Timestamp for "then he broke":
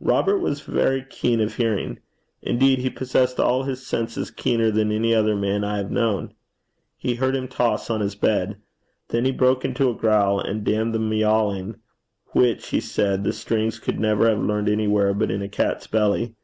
9.08-9.66